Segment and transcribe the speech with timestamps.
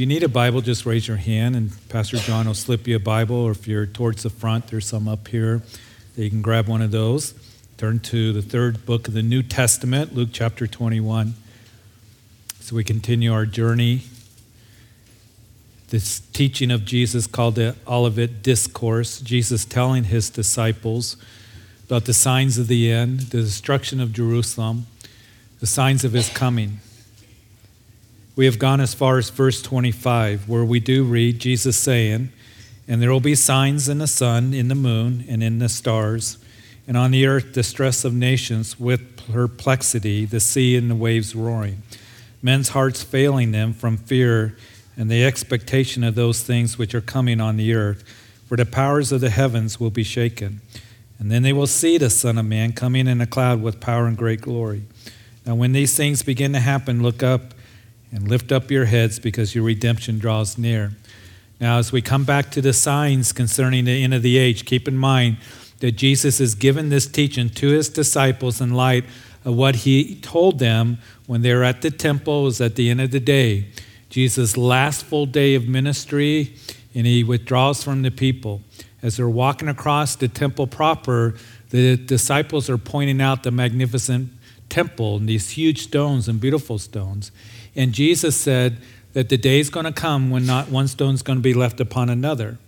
[0.00, 2.98] you need a Bible, just raise your hand and Pastor John will slip you a
[2.98, 3.36] Bible.
[3.36, 5.60] Or if you're towards the front, there's some up here.
[6.16, 7.34] That you can grab one of those.
[7.76, 11.34] Turn to the third book of the New Testament, Luke chapter 21.
[12.60, 14.00] So we continue our journey.
[15.90, 21.18] This teaching of Jesus called the Olivet Discourse, Jesus telling his disciples
[21.84, 24.86] about the signs of the end, the destruction of Jerusalem,
[25.58, 26.80] the signs of his coming.
[28.40, 32.32] We have gone as far as verse 25, where we do read Jesus saying,
[32.88, 36.38] And there will be signs in the sun, in the moon, and in the stars,
[36.88, 41.82] and on the earth distress of nations with perplexity, the sea and the waves roaring,
[42.40, 44.56] men's hearts failing them from fear
[44.96, 48.04] and the expectation of those things which are coming on the earth,
[48.48, 50.62] for the powers of the heavens will be shaken.
[51.18, 54.06] And then they will see the Son of Man coming in a cloud with power
[54.06, 54.84] and great glory.
[55.44, 57.52] Now, when these things begin to happen, look up
[58.12, 60.92] and lift up your heads because your redemption draws near.
[61.60, 64.88] Now, as we come back to the signs concerning the end of the age, keep
[64.88, 65.36] in mind
[65.80, 69.04] that Jesus has given this teaching to his disciples in light
[69.44, 73.00] of what he told them when they were at the temple, was at the end
[73.00, 73.68] of the day.
[74.08, 76.54] Jesus' last full day of ministry,
[76.94, 78.60] and he withdraws from the people.
[79.02, 81.34] As they're walking across the temple proper,
[81.70, 84.30] the disciples are pointing out the magnificent
[84.70, 87.30] temple and these huge stones and beautiful stones.
[87.76, 88.78] And Jesus said
[89.12, 91.54] that the day is going to come when not one stone is going to be
[91.54, 92.58] left upon another.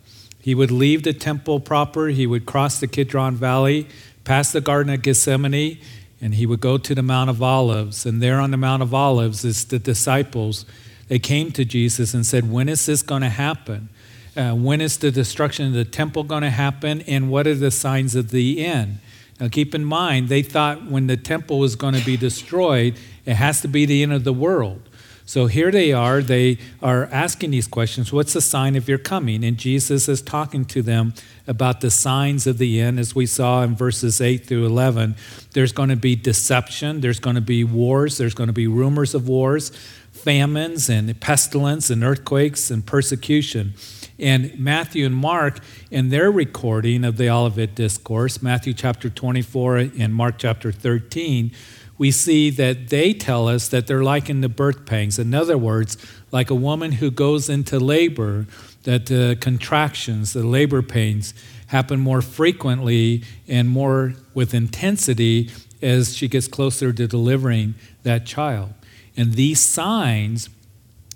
[0.41, 3.87] He would leave the temple proper, he would cross the Kidron Valley,
[4.25, 5.79] pass the Garden of Gethsemane,
[6.21, 8.05] and he would go to the Mount of Olives.
[8.05, 10.67] And there on the Mount of Olives is the disciples.
[11.09, 13.89] They came to Jesus and said, When is this going to happen?
[14.37, 17.03] Uh, when is the destruction of the temple going to happen?
[17.03, 18.99] And what are the signs of the end?
[19.41, 23.35] Now, keep in mind, they thought when the temple was going to be destroyed, it
[23.35, 24.89] has to be the end of the world.
[25.25, 29.45] So here they are, they are asking these questions What's the sign of your coming?
[29.45, 31.15] And Jesus is talking to them
[31.47, 35.17] about the signs of the end, as we saw in verses 8 through 11.
[35.53, 39.15] There's going to be deception, there's going to be wars, there's going to be rumors
[39.15, 39.71] of wars,
[40.11, 43.75] famines, and pestilence, and earthquakes, and persecution.
[44.19, 50.15] And Matthew and Mark, in their recording of the Olivet Discourse, Matthew chapter 24 and
[50.15, 51.51] Mark chapter 13,
[51.99, 55.19] we see that they tell us that they're like in the birth pangs.
[55.19, 55.97] In other words,
[56.31, 58.47] like a woman who goes into labor,
[58.85, 61.35] that the contractions, the labor pains,
[61.69, 65.51] happen more frequently and more with intensity
[65.81, 68.73] as she gets closer to delivering that child.
[69.17, 70.49] And these signs,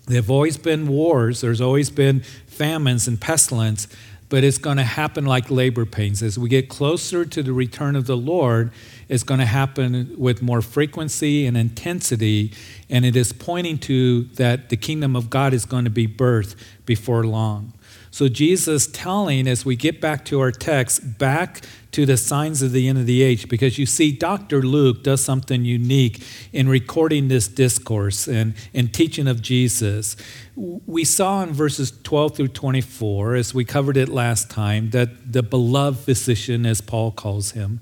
[0.07, 3.89] there have always been wars, there's always been famines and pestilence,
[4.29, 6.23] but it's going to happen like labor pains.
[6.23, 8.73] As we get closer to the return of the Lord,
[9.09, 12.53] it's going to happen with more frequency and intensity,
[12.91, 16.57] and it is pointing to that the kingdom of God is going to be birthed
[16.85, 17.73] before long.
[18.17, 21.61] So, Jesus telling, as we get back to our text, back
[21.91, 24.63] to the signs of the end of the age, because you see, Dr.
[24.63, 30.17] Luke does something unique in recording this discourse and, and teaching of Jesus.
[30.57, 35.43] We saw in verses 12 through 24, as we covered it last time, that the
[35.43, 37.81] beloved physician, as Paul calls him,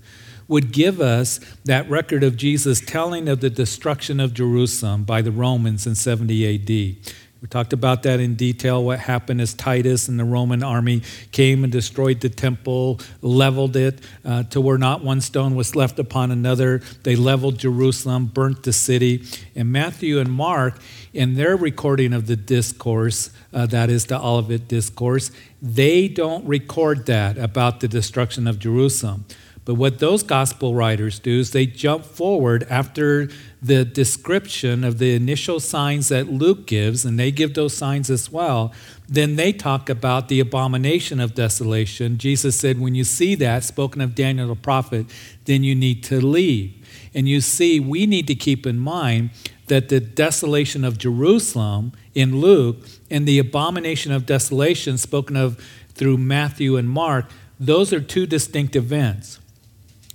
[0.48, 5.30] would give us that record of Jesus telling of the destruction of Jerusalem by the
[5.32, 7.12] Romans in 70 AD.
[7.44, 11.62] We talked about that in detail what happened as Titus and the Roman army came
[11.62, 16.30] and destroyed the temple, leveled it uh, to where not one stone was left upon
[16.30, 16.80] another.
[17.02, 19.26] They leveled Jerusalem, burnt the city.
[19.54, 20.78] And Matthew and Mark,
[21.12, 27.04] in their recording of the discourse, uh, that is the Olivet Discourse, they don't record
[27.04, 29.26] that about the destruction of Jerusalem.
[29.66, 33.28] But what those gospel writers do is they jump forward after
[33.64, 38.30] the description of the initial signs that Luke gives, and they give those signs as
[38.30, 38.74] well.
[39.08, 42.18] Then they talk about the abomination of desolation.
[42.18, 45.06] Jesus said, when you see that, spoken of Daniel the prophet,
[45.46, 46.74] then you need to leave.
[47.14, 49.30] And you see, we need to keep in mind
[49.68, 55.58] that the desolation of Jerusalem in Luke and the abomination of desolation spoken of
[55.94, 59.38] through Matthew and Mark, those are two distinct events.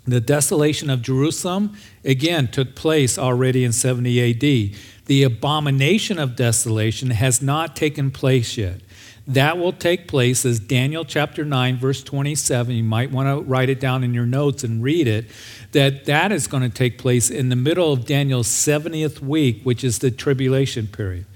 [0.09, 4.77] The desolation of Jerusalem, again, took place already in 70 AD.
[5.05, 8.81] The abomination of desolation has not taken place yet.
[9.27, 13.69] That will take place as Daniel chapter 9 verse 27 you might want to write
[13.69, 15.29] it down in your notes and read it
[15.71, 19.83] that that is going to take place in the middle of Daniel's 70th week which
[19.83, 21.27] is the tribulation period.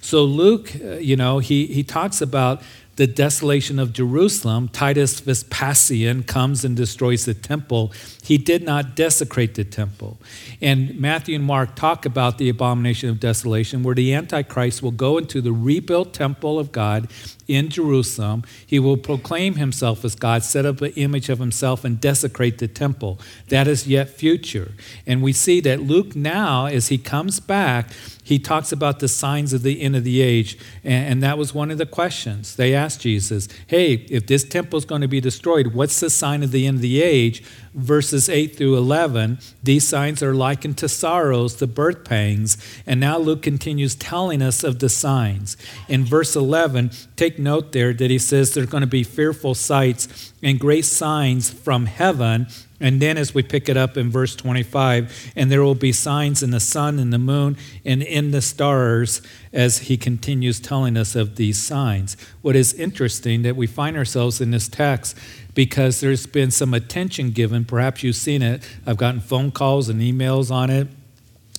[0.00, 2.62] So Luke, uh, you know, he he talks about
[2.98, 7.92] the desolation of Jerusalem, Titus Vespasian comes and destroys the temple.
[8.24, 10.18] He did not desecrate the temple.
[10.60, 15.16] And Matthew and Mark talk about the abomination of desolation, where the Antichrist will go
[15.16, 17.08] into the rebuilt temple of God
[17.46, 18.42] in Jerusalem.
[18.66, 22.66] He will proclaim himself as God, set up an image of himself, and desecrate the
[22.66, 23.20] temple.
[23.48, 24.72] That is yet future.
[25.06, 27.90] And we see that Luke now, as he comes back,
[28.28, 30.58] he talks about the signs of the end of the age.
[30.84, 32.56] And, that was one of the questions.
[32.56, 36.42] They asked Jesus, hey, if this temple is going to be destroyed, what's the sign
[36.42, 37.42] of the end of the age?
[37.78, 42.58] Verses 8 through 11, these signs are likened to sorrows, the birth pangs.
[42.86, 45.56] And now Luke continues telling us of the signs.
[45.88, 49.54] In verse 11, take note there that he says there are going to be fearful
[49.54, 52.48] sights and great signs from heaven
[52.80, 56.42] and then, as we pick it up in verse 25, and there will be signs
[56.42, 59.20] in the sun and the moon and in the stars,
[59.52, 62.16] as he continues telling us of these signs.
[62.40, 65.16] What is interesting that we find ourselves in this text
[65.58, 67.64] because there's been some attention given.
[67.64, 68.62] Perhaps you've seen it.
[68.86, 70.86] I've gotten phone calls and emails on it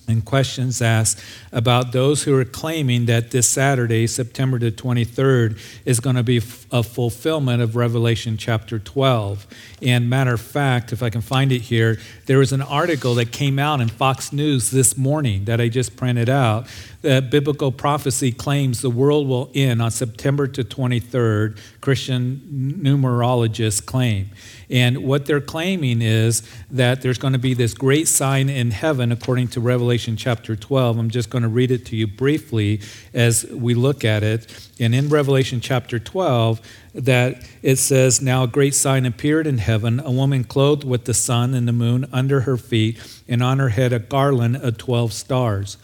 [0.08, 6.00] and questions asked about those who are claiming that this Saturday, September the 23rd, is
[6.00, 6.38] going to be
[6.72, 9.46] a fulfillment of Revelation chapter 12.
[9.82, 13.32] And matter of fact, if I can find it here, there was an article that
[13.32, 16.66] came out in Fox News this morning that I just printed out.
[17.02, 24.30] That biblical prophecy claims the world will end on September the 23rd, Christian numerologists claim.
[24.70, 29.10] And what they're claiming is that there's going to be this great sign in heaven,
[29.10, 30.96] according to Revelation chapter 12.
[30.96, 32.80] I'm just going to read it to you briefly
[33.12, 34.70] as we look at it.
[34.78, 36.60] And in Revelation chapter 12,
[36.94, 41.14] that it says, Now a great sign appeared in heaven, a woman clothed with the
[41.14, 45.12] sun and the moon under her feet, and on her head a garland of 12
[45.12, 45.78] stars.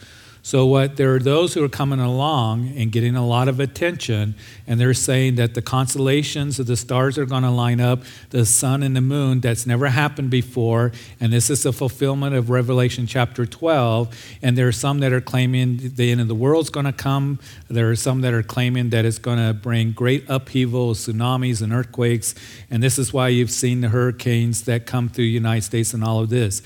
[0.47, 4.33] So, what there are those who are coming along and getting a lot of attention,
[4.65, 8.45] and they're saying that the constellations of the stars are going to line up, the
[8.45, 13.07] sun and the moon, that's never happened before, and this is a fulfillment of Revelation
[13.07, 14.37] chapter 12.
[14.41, 17.39] And there are some that are claiming the end of the world's going to come.
[17.67, 21.73] There are some that are claiming that it's going to bring great upheaval, tsunamis, and
[21.73, 22.35] earthquakes.
[22.71, 26.05] And this is why you've seen the hurricanes that come through the United States and
[26.05, 26.61] all of this.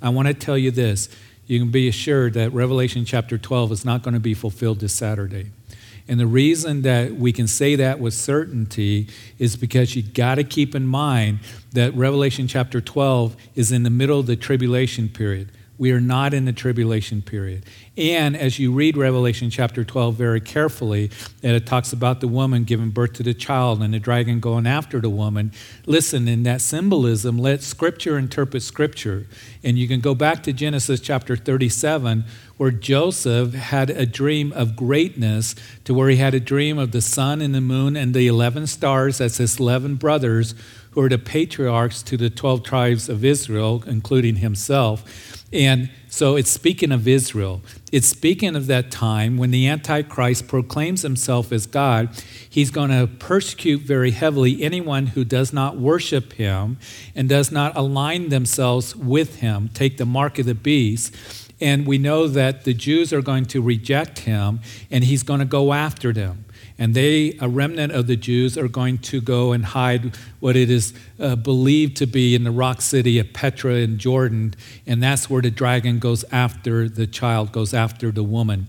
[0.00, 1.10] I want to tell you this
[1.46, 4.92] you can be assured that Revelation chapter 12 is not going to be fulfilled this
[4.92, 5.50] Saturday.
[6.08, 9.08] And the reason that we can say that with certainty
[9.38, 11.40] is because you got to keep in mind
[11.72, 15.50] that Revelation chapter 12 is in the middle of the tribulation period.
[15.78, 17.64] We are not in the tribulation period.
[17.98, 21.10] And as you read Revelation chapter 12 very carefully,
[21.42, 24.66] and it talks about the woman giving birth to the child and the dragon going
[24.66, 25.52] after the woman.
[25.86, 29.26] Listen, in that symbolism, let Scripture interpret Scripture.
[29.62, 32.24] And you can go back to Genesis chapter 37,
[32.56, 37.02] where Joseph had a dream of greatness, to where he had a dream of the
[37.02, 40.54] sun and the moon and the 11 stars as his 11 brothers,
[40.92, 45.35] who are the patriarchs to the 12 tribes of Israel, including himself.
[45.52, 47.62] And so it's speaking of Israel.
[47.92, 52.08] It's speaking of that time when the Antichrist proclaims himself as God.
[52.48, 56.78] He's going to persecute very heavily anyone who does not worship him
[57.14, 61.14] and does not align themselves with him, take the mark of the beast.
[61.60, 64.60] And we know that the Jews are going to reject him
[64.90, 66.45] and he's going to go after them
[66.78, 70.70] and they, a remnant of the Jews, are going to go and hide what it
[70.70, 74.54] is uh, believed to be in the rock city of Petra in Jordan,
[74.86, 78.68] and that's where the dragon goes after the child, goes after the woman.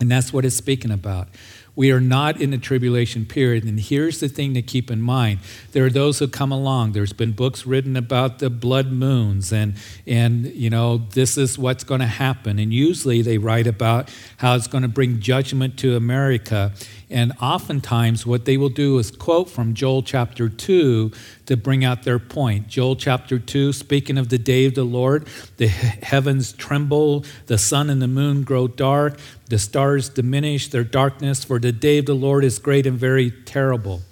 [0.00, 1.28] And that's what it's speaking about.
[1.76, 3.64] We are not in the tribulation period.
[3.64, 5.40] And here's the thing to keep in mind
[5.72, 6.92] there are those who come along.
[6.92, 9.74] There's been books written about the blood moons, and,
[10.06, 12.58] and you know, this is what's going to happen.
[12.58, 16.72] And usually they write about how it's going to bring judgment to America.
[17.14, 21.12] And oftentimes, what they will do is quote from Joel chapter 2
[21.46, 22.66] to bring out their point.
[22.66, 27.88] Joel chapter 2, speaking of the day of the Lord, the heavens tremble, the sun
[27.88, 29.16] and the moon grow dark,
[29.48, 33.30] the stars diminish their darkness, for the day of the Lord is great and very
[33.30, 34.02] terrible.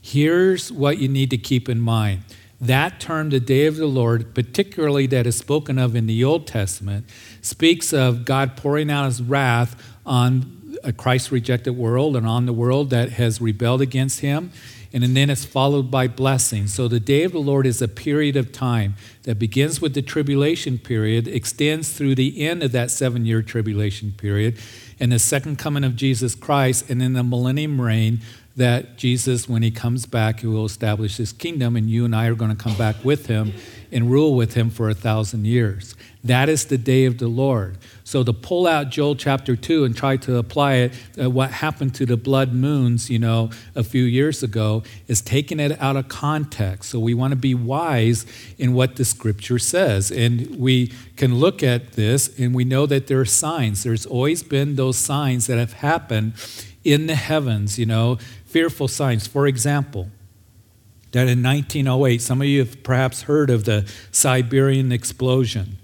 [0.00, 2.22] Here's what you need to keep in mind.
[2.60, 6.46] That term, the day of the Lord, particularly that is spoken of in the Old
[6.46, 7.06] Testament,
[7.42, 9.74] speaks of God pouring out his wrath
[10.06, 14.52] on a Christ rejected world and on the world that has rebelled against him.
[14.92, 16.68] And then it's followed by blessing.
[16.68, 20.02] So the day of the Lord is a period of time that begins with the
[20.02, 24.56] tribulation period, extends through the end of that seven year tribulation period,
[25.00, 28.20] and the second coming of Jesus Christ, and then the millennium reign
[28.56, 32.26] that Jesus, when he comes back, he will establish his kingdom, and you and I
[32.26, 33.52] are going to come back with him
[33.90, 35.94] and rule with him for a thousand years.
[36.22, 37.78] That is the day of the Lord.
[38.04, 41.94] So to pull out Joel chapter 2 and try to apply it, uh, what happened
[41.96, 46.08] to the blood moons, you know, a few years ago, is taking it out of
[46.08, 46.90] context.
[46.90, 48.24] So we want to be wise
[48.56, 50.10] in what the scripture says.
[50.10, 53.82] And we can look at this and we know that there are signs.
[53.82, 56.34] There's always been those signs that have happened
[56.84, 58.18] in the heavens, you know,
[58.54, 59.26] fearful signs.
[59.26, 60.10] For example,
[61.10, 65.76] that in 1908, some of you have perhaps heard of the Siberian explosion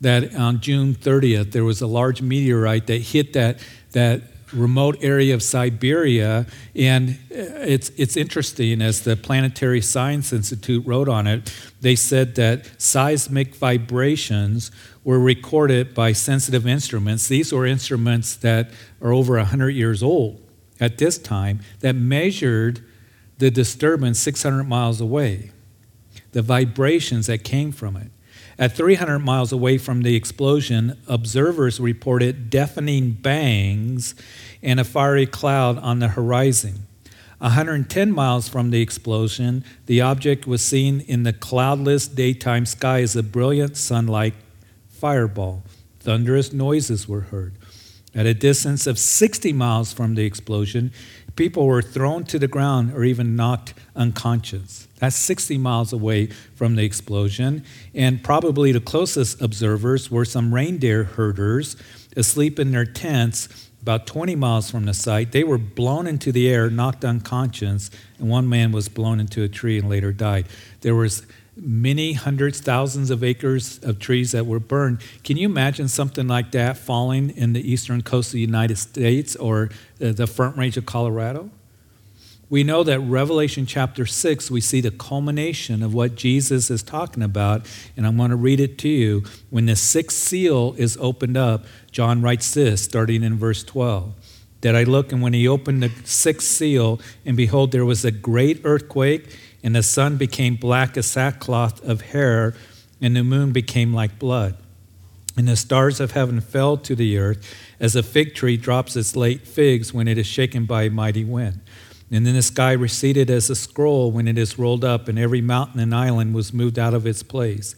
[0.00, 3.58] that on June 30th, there was a large meteorite that hit that,
[3.90, 6.46] that remote area of Siberia.
[6.76, 12.80] And it's, it's interesting, as the Planetary Science Institute wrote on it, they said that
[12.80, 14.70] seismic vibrations
[15.02, 17.26] were recorded by sensitive instruments.
[17.26, 18.70] These were instruments that
[19.02, 20.44] are over 100 years old
[20.80, 22.84] at this time that measured
[23.38, 25.50] the disturbance 600 miles away,
[26.32, 28.10] the vibrations that came from it.
[28.58, 34.16] At 300 miles away from the explosion, observers reported deafening bangs
[34.62, 36.86] and a fiery cloud on the horizon.
[37.38, 43.14] 110 miles from the explosion, the object was seen in the cloudless daytime sky as
[43.14, 44.34] a brilliant sunlight
[44.88, 45.62] fireball.
[46.00, 47.54] Thunderous noises were heard.
[48.14, 50.92] At a distance of 60 miles from the explosion,
[51.36, 54.88] people were thrown to the ground or even knocked unconscious.
[54.98, 57.64] That's 60 miles away from the explosion.
[57.94, 61.76] And probably the closest observers were some reindeer herders
[62.16, 65.32] asleep in their tents about 20 miles from the site.
[65.32, 69.48] They were blown into the air, knocked unconscious, and one man was blown into a
[69.48, 70.46] tree and later died.
[70.80, 71.24] There was
[71.60, 75.00] many hundreds, thousands of acres of trees that were burned.
[75.24, 79.36] Can you imagine something like that falling in the eastern coast of the United States
[79.36, 81.50] or uh, the Front Range of Colorado?
[82.50, 87.22] We know that Revelation chapter 6, we see the culmination of what Jesus is talking
[87.22, 89.24] about, and I'm going to read it to you.
[89.50, 94.14] When the sixth seal is opened up, John writes this, starting in verse 12.
[94.62, 98.10] That I look, and when he opened the sixth seal, and behold, there was a
[98.10, 102.54] great earthquake and the sun became black as sackcloth of hair,
[103.00, 104.56] and the moon became like blood.
[105.36, 109.14] And the stars of heaven fell to the earth, as a fig tree drops its
[109.14, 111.60] late figs when it is shaken by a mighty wind.
[112.10, 115.40] And then the sky receded as a scroll when it is rolled up, and every
[115.40, 117.76] mountain and island was moved out of its place.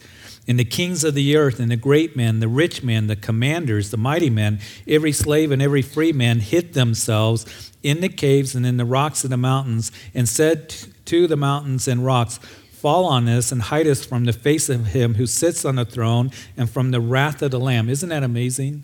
[0.51, 3.93] And the kings of the earth, and the great men, the rich men, the commanders,
[3.93, 8.67] the mighty men, every slave and every free man hid themselves in the caves and
[8.67, 12.39] in the rocks of the mountains, and said to the mountains and rocks,
[12.73, 15.85] Fall on us and hide us from the face of him who sits on the
[15.85, 17.89] throne and from the wrath of the Lamb.
[17.89, 18.83] Isn't that amazing?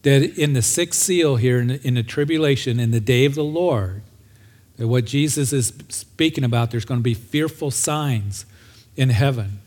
[0.00, 3.34] That in the sixth seal here, in the, in the tribulation, in the day of
[3.34, 4.02] the Lord,
[4.78, 8.46] that what Jesus is speaking about, there's going to be fearful signs
[8.96, 9.58] in heaven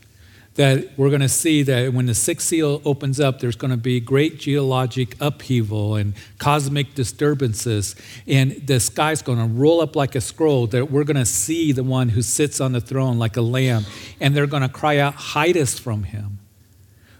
[0.55, 3.77] that we're going to see that when the sixth seal opens up, there's going to
[3.77, 7.95] be great geologic upheaval and cosmic disturbances,
[8.25, 10.65] and the sky's going to roll up like a scroll.
[10.67, 13.85] That we're going to see the one who sits on the throne like a lamb,
[14.21, 16.39] and they're going to cry out, Hide us from him,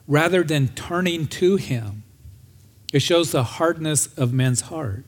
[0.08, 2.04] rather than turning to him.
[2.94, 5.04] It shows the hardness of men's heart.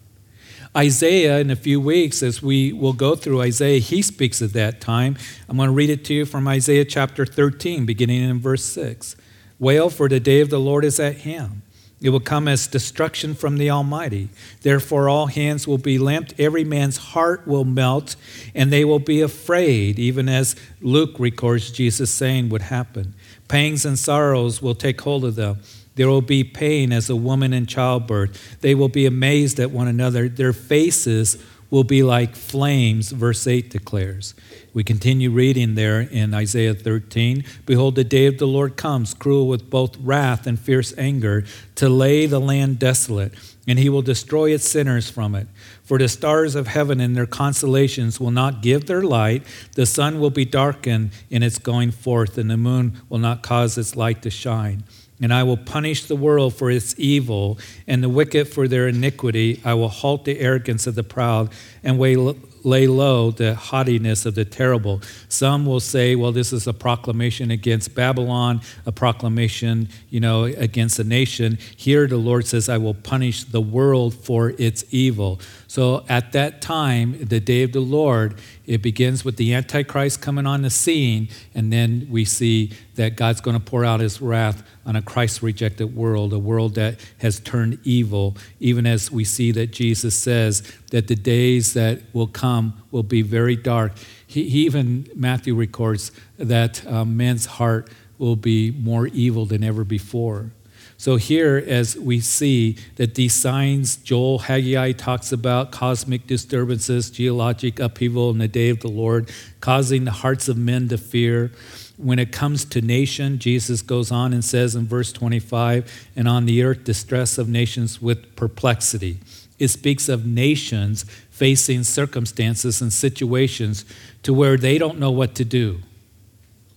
[0.78, 4.80] Isaiah, in a few weeks, as we will go through Isaiah, he speaks at that
[4.80, 5.18] time.
[5.50, 9.16] I'm going to read it to you from Isaiah chapter 13, beginning in verse 6.
[9.58, 11.64] Wail, for the day of the Lord is at hand.
[12.00, 14.30] It will come as destruction from the Almighty.
[14.62, 18.16] Therefore, all hands will be lamped, every man's heart will melt,
[18.54, 23.16] and they will be afraid, even as Luke records Jesus saying would happen.
[23.48, 25.58] Pangs and sorrows will take hold of them.
[25.98, 28.62] There will be pain as a woman in childbirth.
[28.62, 30.30] They will be amazed at one another.
[30.30, 34.34] Their faces will be like flames, verse 8 declares.
[34.74, 39.48] We continue reading there in Isaiah 13 Behold, the day of the Lord comes, cruel
[39.48, 41.44] with both wrath and fierce anger,
[41.76, 43.34] to lay the land desolate,
[43.68, 45.48] and he will destroy its sinners from it.
[45.84, 49.44] For the stars of heaven and their constellations will not give their light,
[49.76, 53.78] the sun will be darkened in its going forth, and the moon will not cause
[53.78, 54.84] its light to shine.
[55.20, 57.58] And I will punish the world for its evil
[57.88, 59.60] and the wicked for their iniquity.
[59.66, 61.50] I will halt the arrogance of the proud
[61.84, 65.02] and lay low the haughtiness of the terrible.
[65.30, 71.00] Some will say, well, this is a proclamation against Babylon, a proclamation, you know, against
[71.00, 71.58] a nation.
[71.76, 75.40] Here the Lord says, I will punish the world for its evil.
[75.78, 78.34] So at that time, the day of the Lord,
[78.68, 83.40] It begins with the Antichrist coming on the scene, and then we see that God's
[83.40, 87.40] going to pour out his wrath on a Christ rejected world, a world that has
[87.40, 92.82] turned evil, even as we see that Jesus says that the days that will come
[92.92, 93.94] will be very dark.
[94.26, 99.86] He, he even, Matthew records that um, man's heart will be more evil than ever
[99.86, 100.52] before.
[101.00, 107.80] So, here, as we see that these signs, Joel Haggai talks about cosmic disturbances, geologic
[107.80, 109.30] upheaval in the day of the Lord,
[109.62, 111.52] causing the hearts of men to fear.
[111.98, 116.48] When it comes to nation, Jesus goes on and says in verse 25, and on
[116.48, 119.20] the earth, distress of nations with perplexity.
[119.60, 123.86] It speaks of nations facing circumstances and situations
[124.24, 125.80] to where they don't know what to do.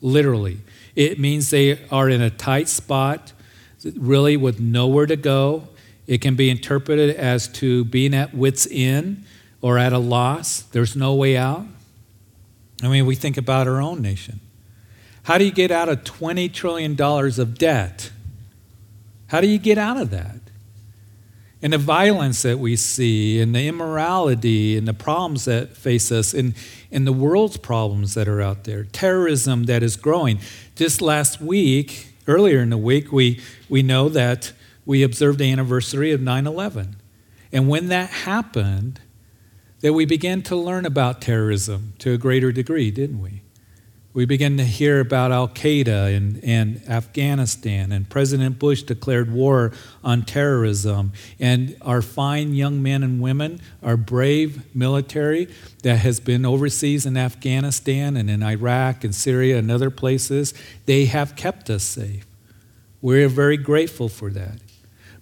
[0.03, 0.59] Literally.
[0.95, 3.33] It means they are in a tight spot
[3.85, 5.69] really with nowhere to go.
[6.07, 9.25] It can be interpreted as to being at wits' end
[9.63, 10.63] or at a loss.
[10.63, 11.67] There's no way out.
[12.83, 14.41] I mean, we think about our own nation.
[15.25, 18.11] How do you get out of $20 trillion of debt?
[19.29, 20.37] How do you get out of that?
[21.63, 26.33] And the violence that we see, and the immorality, and the problems that face us,
[26.33, 26.55] and,
[26.91, 30.41] and the world's problems that are out there, terrorism that is growing.
[30.75, 34.53] Just last week, Earlier in the week, we, we know that
[34.85, 36.97] we observed the anniversary of 9 11.
[37.53, 39.01] And when that happened,
[39.81, 43.40] that we began to learn about terrorism to a greater degree, didn't we?
[44.13, 49.73] We begin to hear about Al Qaeda and, and Afghanistan, and President Bush declared war
[50.03, 51.13] on terrorism.
[51.39, 55.47] And our fine young men and women, our brave military
[55.85, 60.55] that has been overseas in Afghanistan and in Iraq and Syria and other places,
[60.87, 62.27] they have kept us safe.
[63.01, 64.59] We're very grateful for that.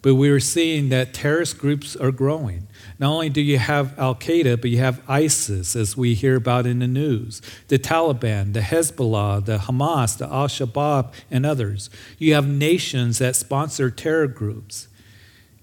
[0.00, 2.68] But we are seeing that terrorist groups are growing.
[2.98, 6.66] Not only do you have Al Qaeda, but you have ISIS, as we hear about
[6.66, 11.90] in the news, the Taliban, the Hezbollah, the Hamas, the Al Shabaab, and others.
[12.18, 14.88] You have nations that sponsor terror groups.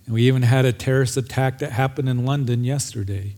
[0.05, 3.35] And we even had a terrorist attack that happened in London yesterday.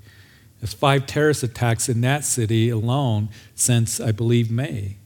[0.60, 4.98] There's five terrorist attacks in that city alone since, I believe, May.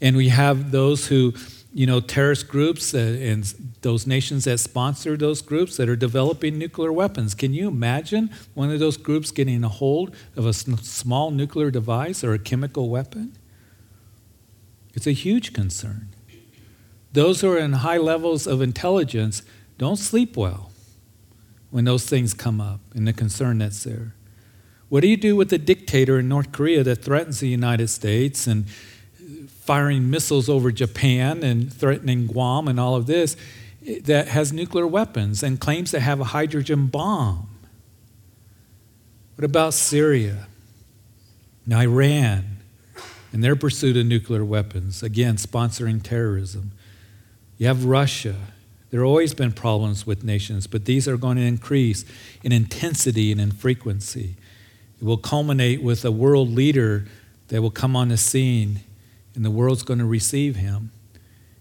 [0.00, 1.32] And we have those who
[1.76, 3.44] you know, terrorist groups and
[3.82, 7.34] those nations that sponsor those groups that are developing nuclear weapons.
[7.34, 12.24] Can you imagine one of those groups getting a hold of a small nuclear device
[12.24, 13.36] or a chemical weapon?
[14.94, 16.08] It's a huge concern.
[17.12, 19.42] Those who are in high levels of intelligence
[19.76, 20.70] don't sleep well
[21.68, 24.14] when those things come up and the concern that's there.
[24.88, 28.46] What do you do with the dictator in North Korea that threatens the United States
[28.46, 28.64] and
[29.66, 33.36] firing missiles over Japan and threatening Guam and all of this,
[34.02, 37.48] that has nuclear weapons and claims to have a hydrogen bomb.
[39.36, 40.46] What about Syria
[41.64, 42.58] and Iran
[43.32, 45.02] and their pursuit of nuclear weapons?
[45.02, 46.72] Again, sponsoring terrorism.
[47.58, 48.36] You have Russia.
[48.90, 52.04] There have always been problems with nations, but these are going to increase
[52.42, 54.36] in intensity and in frequency.
[55.00, 57.06] It will culminate with a world leader
[57.48, 58.80] that will come on the scene
[59.36, 60.90] and the world's going to receive him.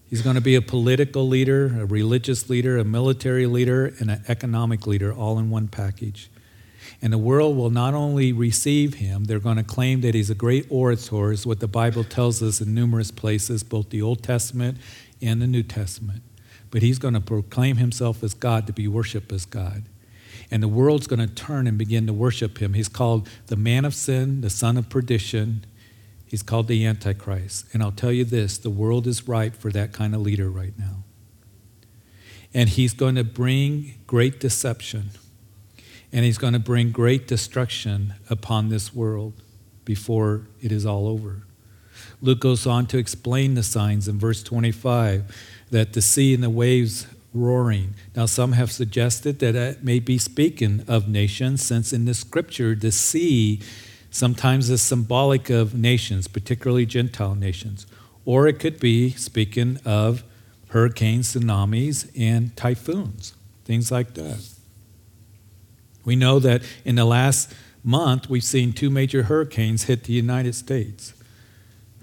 [0.09, 4.23] He's going to be a political leader, a religious leader, a military leader, and an
[4.27, 6.31] economic leader all in one package.
[7.01, 10.35] And the world will not only receive him, they're going to claim that he's a
[10.35, 14.77] great orator, is what the Bible tells us in numerous places, both the Old Testament
[15.21, 16.23] and the New Testament.
[16.71, 19.83] But he's going to proclaim himself as God to be worshiped as God.
[20.51, 22.73] And the world's going to turn and begin to worship him.
[22.73, 25.65] He's called the man of sin, the son of perdition,
[26.35, 27.65] He's called the Antichrist.
[27.71, 30.77] And I'll tell you this the world is ripe for that kind of leader right
[30.77, 31.05] now.
[32.53, 35.11] And he's going to bring great deception.
[36.11, 39.31] And he's going to bring great destruction upon this world
[39.85, 41.43] before it is all over.
[42.21, 45.33] Luke goes on to explain the signs in verse 25
[45.71, 47.95] that the sea and the waves roaring.
[48.13, 52.75] Now, some have suggested that it may be speaking of nations, since in the scripture,
[52.75, 53.61] the sea
[54.15, 57.85] sometimes is symbolic of nations, particularly Gentile nations.
[58.23, 60.23] Or it could be speaking of
[60.69, 63.33] hurricanes, tsunamis, and typhoons,
[63.65, 64.41] things like that.
[66.05, 70.55] We know that in the last month, we've seen two major hurricanes hit the United
[70.55, 71.13] States.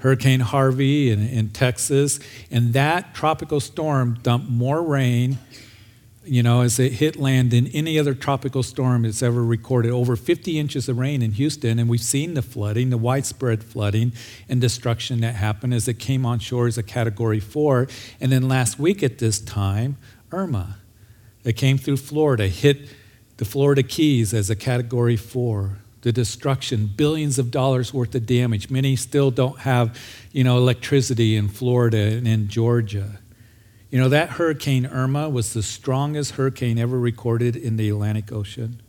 [0.01, 2.21] Hurricane Harvey in, in Texas,
[2.51, 5.39] and that tropical storm dumped more rain
[6.25, 9.91] you know, as it hit land than any other tropical storm that's ever recorded.
[9.91, 14.13] Over 50 inches of rain in Houston, and we've seen the flooding, the widespread flooding
[14.49, 17.89] and destruction that happened as it came on shore as a Category 4.
[18.21, 19.97] And then last week at this time,
[20.31, 20.79] Irma,
[21.43, 22.89] that came through Florida, hit
[23.39, 25.79] the Florida Keys as a Category 4.
[26.03, 28.71] the destruction, billions of dollars worth of damage.
[28.71, 29.99] Many still don't have,
[30.33, 33.19] you know, electricity in Florida and in Georgia.
[33.93, 38.81] You know, that Hurricane Irma was the strongest hurricane ever recorded in the Atlantic Ocean.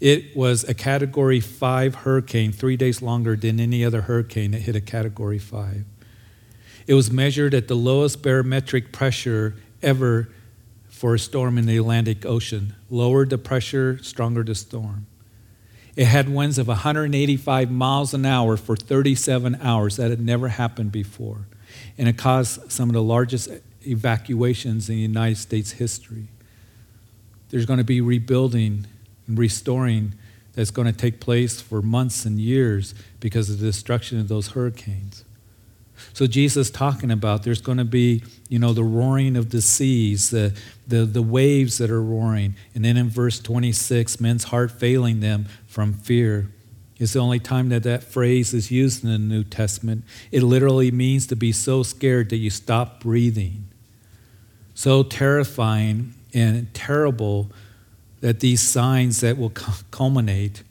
[0.00, 4.74] It was a Category 5 hurricane, three days longer than any other hurricane that hit
[4.74, 5.84] a Category 5.
[6.88, 10.28] It was measured at the lowest barometric pressure ever
[10.88, 12.74] for a storm in the Atlantic Ocean.
[12.90, 15.06] Lower the pressure, stronger the storm.
[15.94, 19.94] It had winds of 185 miles an hour for 37 hours.
[19.94, 21.46] That had never happened before.
[21.96, 23.48] And it caused some of the largest
[23.86, 26.28] evacuations in the United States history.
[27.50, 28.86] There's going to be rebuilding
[29.26, 30.14] and restoring
[30.54, 34.48] that's going to take place for months and years because of the destruction of those
[34.48, 35.24] hurricanes.
[36.12, 40.30] So Jesus talking about there's going to be, you know, the roaring of the seas,
[40.30, 40.54] the,
[40.86, 42.56] the, the waves that are roaring.
[42.74, 46.48] And then in verse 26, men's heart failing them from fear.
[46.98, 50.04] It's the only time that that phrase is used in the New Testament.
[50.30, 53.68] It literally means to be so scared that you stop breathing
[54.82, 57.48] so terrifying and terrible
[58.20, 59.50] that these signs that will
[59.92, 60.64] culminate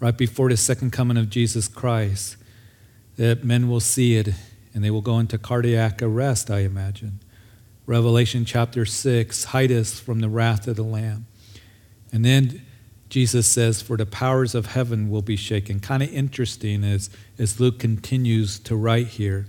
[0.00, 2.38] right before the second coming of Jesus Christ,
[3.18, 4.30] that men will see it
[4.72, 7.20] and they will go into cardiac arrest, I imagine.
[7.84, 11.26] Revelation chapter 6 hide us from the wrath of the Lamb.
[12.10, 12.62] And then
[13.10, 15.78] Jesus says, For the powers of heaven will be shaken.
[15.78, 19.44] Kind of interesting as, as Luke continues to write here.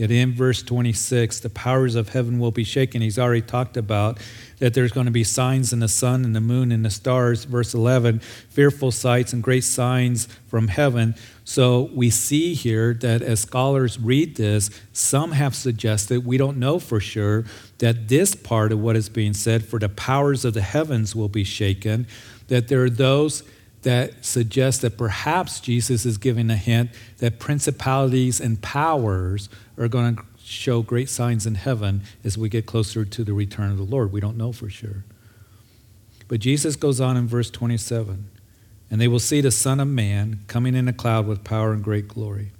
[0.00, 3.02] That in verse 26, the powers of heaven will be shaken.
[3.02, 4.18] He's already talked about
[4.58, 7.44] that there's going to be signs in the sun and the moon and the stars.
[7.44, 11.14] Verse 11, fearful sights and great signs from heaven.
[11.44, 16.78] So we see here that as scholars read this, some have suggested, we don't know
[16.78, 17.44] for sure,
[17.76, 21.28] that this part of what is being said, for the powers of the heavens will
[21.28, 22.06] be shaken,
[22.48, 23.42] that there are those
[23.82, 30.16] that suggests that perhaps Jesus is giving a hint that principalities and powers are going
[30.16, 33.84] to show great signs in heaven as we get closer to the return of the
[33.84, 34.12] Lord.
[34.12, 35.04] We don't know for sure.
[36.28, 38.30] But Jesus goes on in verse 27
[38.90, 41.82] and they will see the Son of Man coming in a cloud with power and
[41.82, 42.50] great glory.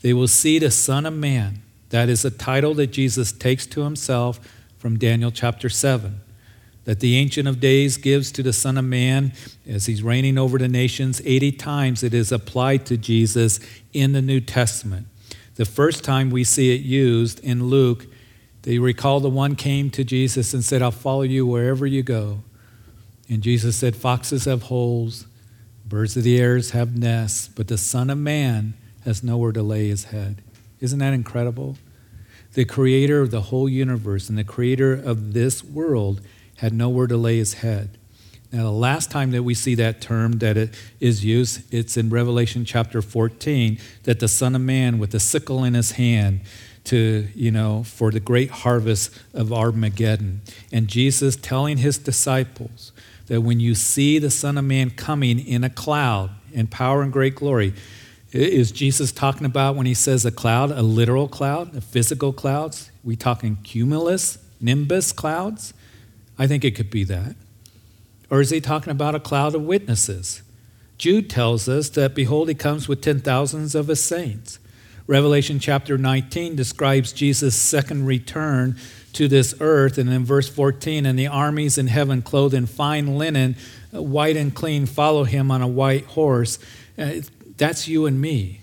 [0.00, 1.62] They will see the Son of Man.
[1.90, 4.40] That is a title that Jesus takes to himself
[4.78, 6.20] from Daniel chapter 7
[6.84, 9.32] that the Ancient of Days gives to the Son of Man
[9.66, 11.22] as he's reigning over the nations.
[11.24, 13.58] 80 times it is applied to Jesus
[13.92, 15.06] in the New Testament.
[15.56, 18.06] The first time we see it used in Luke,
[18.62, 22.40] they recall the one came to Jesus and said, I'll follow you wherever you go.
[23.28, 25.26] And Jesus said, Foxes have holes,
[25.86, 29.88] birds of the air have nests, but the Son of Man has nowhere to lay
[29.88, 30.42] his head.
[30.80, 31.76] Isn't that incredible?
[32.54, 36.20] The creator of the whole universe and the creator of this world
[36.56, 37.98] had nowhere to lay his head.
[38.52, 42.08] Now, the last time that we see that term that it is used, it's in
[42.08, 46.42] Revelation chapter 14, that the Son of Man with the sickle in his hand
[46.84, 50.42] to, you know, for the great harvest of Armageddon.
[50.70, 52.92] And Jesus telling his disciples
[53.26, 57.12] that when you see the Son of Man coming in a cloud in power and
[57.12, 57.74] great glory,
[58.30, 62.90] is Jesus talking about when he says a cloud, a literal cloud, a physical clouds?
[63.02, 65.74] We talking cumulus, nimbus clouds?
[66.38, 67.36] I think it could be that.
[68.30, 70.42] Or is he talking about a cloud of witnesses?
[70.98, 74.58] Jude tells us that, behold, he comes with ten thousands of his saints.
[75.06, 78.76] Revelation chapter 19 describes Jesus' second return
[79.12, 79.98] to this earth.
[79.98, 83.56] And in verse 14, and the armies in heaven, clothed in fine linen,
[83.90, 86.58] white and clean, follow him on a white horse.
[86.96, 87.16] Uh,
[87.56, 88.60] that's you and me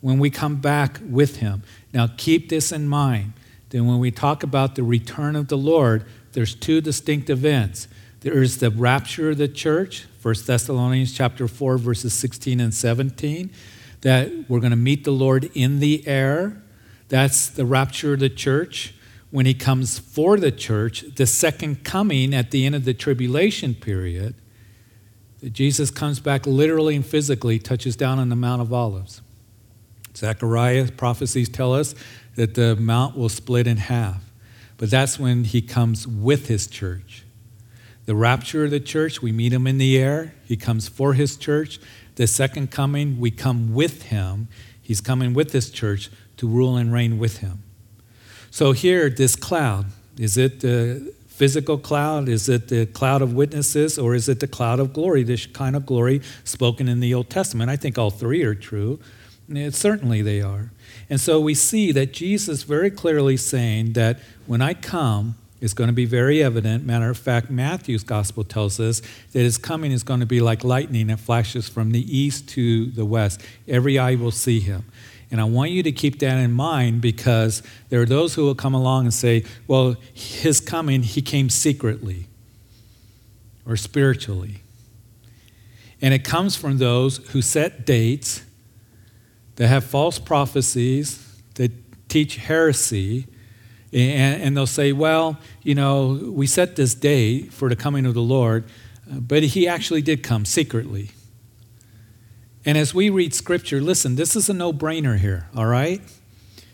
[0.00, 1.62] when we come back with him.
[1.94, 3.32] Now, keep this in mind.
[3.70, 7.88] Then, when we talk about the return of the Lord, there's two distinct events.
[8.20, 13.50] There is the rapture of the church, 1 Thessalonians chapter 4, verses 16 and 17,
[14.02, 16.62] that we're going to meet the Lord in the air.
[17.08, 18.94] That's the rapture of the church.
[19.30, 23.74] When he comes for the church, the second coming at the end of the tribulation
[23.74, 24.34] period,
[25.50, 29.22] Jesus comes back literally and physically, touches down on the Mount of Olives.
[30.14, 31.94] Zechariah prophecies tell us
[32.36, 34.22] that the mount will split in half.
[34.82, 37.22] But that's when he comes with his church.
[38.06, 40.34] The rapture of the church, we meet him in the air.
[40.44, 41.78] He comes for his church.
[42.16, 44.48] The second coming, we come with him.
[44.82, 47.62] He's coming with his church to rule and reign with him.
[48.50, 49.86] So here, this cloud,
[50.18, 52.28] is it the physical cloud?
[52.28, 54.00] Is it the cloud of witnesses?
[54.00, 57.30] Or is it the cloud of glory, this kind of glory spoken in the Old
[57.30, 57.70] Testament?
[57.70, 58.98] I think all three are true.
[59.48, 60.72] It, certainly they are.
[61.10, 65.86] And so we see that Jesus very clearly saying that when I come is going
[65.86, 66.84] to be very evident.
[66.84, 69.00] Matter of fact, Matthew's gospel tells us
[69.32, 72.86] that his coming is going to be like lightning that flashes from the east to
[72.86, 73.40] the west.
[73.68, 74.84] Every eye will see him.
[75.30, 78.56] And I want you to keep that in mind because there are those who will
[78.56, 82.26] come along and say, well, his coming, he came secretly
[83.64, 84.62] or spiritually.
[86.02, 88.42] And it comes from those who set dates,
[89.56, 91.72] that have false prophecies, that
[92.08, 93.26] teach heresy,
[93.92, 98.14] and, and, they'll say, well, you know, we set this day for the coming of
[98.14, 98.64] the Lord,
[99.10, 101.10] uh, but he actually did come secretly.
[102.64, 106.00] And as we read scripture, listen, this is a no brainer here, all right?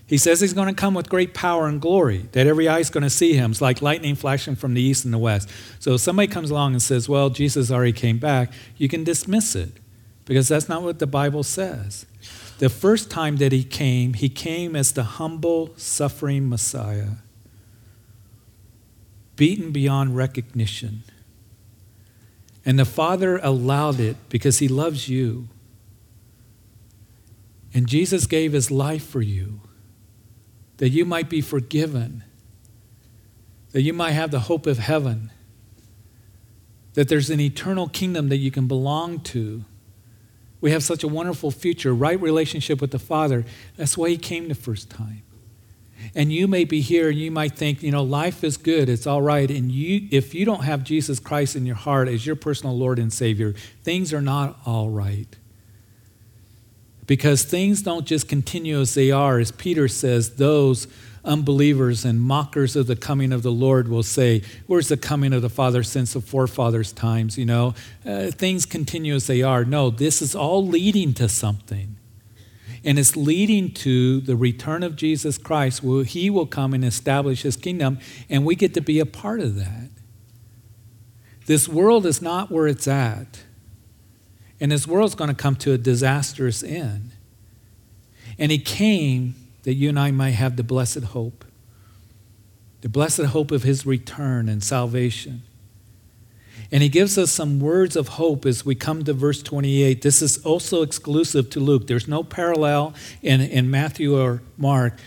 [0.07, 2.89] He says he's going to come with great power and glory, that every eye is
[2.89, 3.51] going to see him.
[3.51, 5.51] It's like lightning flashing from the east and the west.
[5.81, 9.55] So if somebody comes along and says, well, Jesus already came back, you can dismiss
[9.55, 9.73] it
[10.25, 12.07] because that's not what the Bible says.
[12.59, 17.23] The first time that he came, he came as the humble, suffering Messiah,
[19.37, 21.05] beaten beyond recognition.
[22.65, 25.49] And the Father allowed it because he loves you.
[27.73, 29.61] And Jesus gave his life for you
[30.79, 32.25] that you might be forgiven,
[33.73, 35.31] that you might have the hope of heaven,
[36.95, 39.65] that there's an eternal kingdom that you can belong to
[40.61, 43.45] we have such a wonderful future, right relationship with the Father.
[43.77, 45.23] That's why He came the first time.
[46.15, 49.07] And you may be here and you might think, you know, life is good, it's
[49.07, 49.51] all right.
[49.51, 52.99] And you, if you don't have Jesus Christ in your heart as your personal Lord
[52.99, 55.29] and Savior, things are not all right.
[57.07, 59.39] Because things don't just continue as they are.
[59.39, 60.87] As Peter says, those
[61.29, 65.43] unbelievers and mockers of the coming of the Lord will say, Where's the coming of
[65.43, 67.37] the Father since the forefathers' times?
[67.39, 69.65] You know, uh, things continue as they are.
[69.65, 71.97] No, this is all leading to something.
[72.85, 77.43] And it's leading to the return of Jesus Christ, where he will come and establish
[77.43, 77.99] his kingdom,
[78.31, 79.91] and we get to be a part of that.
[81.47, 83.45] This world is not where it's at.
[84.61, 87.13] And this world's going to come to a disastrous end.
[88.39, 91.45] And he came that you and I might have the blessed hope,
[92.81, 95.43] the blessed hope of his return and salvation.
[96.71, 100.03] And he gives us some words of hope as we come to verse 28.
[100.03, 101.87] This is also exclusive to Luke.
[101.87, 104.99] There's no parallel in, in Matthew or Mark.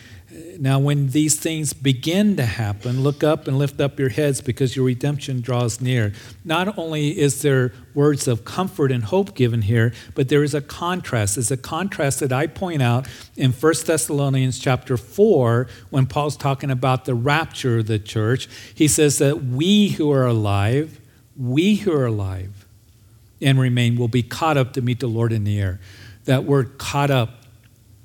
[0.57, 4.75] Now, when these things begin to happen, look up and lift up your heads because
[4.75, 6.13] your redemption draws near.
[6.45, 10.61] Not only is there words of comfort and hope given here, but there is a
[10.61, 11.35] contrast.
[11.35, 16.71] There's a contrast that I point out in 1 Thessalonians chapter 4 when Paul's talking
[16.71, 18.47] about the rapture of the church.
[18.73, 21.01] He says that we who are alive,
[21.35, 22.65] we who are alive
[23.41, 25.79] and remain will be caught up to meet the Lord in the air.
[26.25, 27.40] That word caught up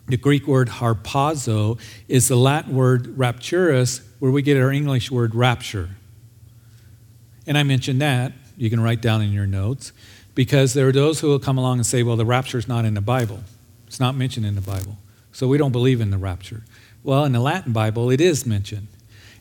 [0.08, 5.34] the Greek word harpazo is the Latin word rapturus, where we get our English word
[5.34, 5.90] rapture.
[7.46, 9.92] And I mentioned that, you can write down in your notes,
[10.34, 12.84] because there are those who will come along and say, well, the rapture is not
[12.84, 13.40] in the Bible.
[13.86, 14.96] It's not mentioned in the Bible.
[15.32, 16.62] So we don't believe in the rapture.
[17.02, 18.88] Well, in the Latin Bible, it is mentioned.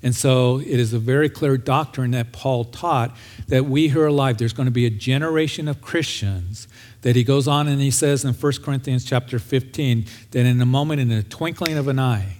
[0.03, 3.15] And so it is a very clear doctrine that Paul taught
[3.47, 6.67] that we who are alive, there's going to be a generation of Christians
[7.05, 10.65] that he goes on and he says in 1 Corinthians chapter 15 that in a
[10.65, 12.37] moment, in the twinkling of an eye,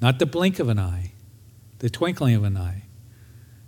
[0.00, 1.10] not the blink of an eye,
[1.80, 2.84] the twinkling of an eye,